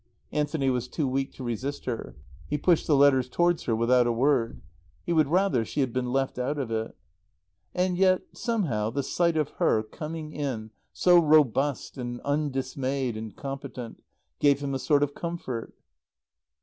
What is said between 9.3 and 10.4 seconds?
of her, coming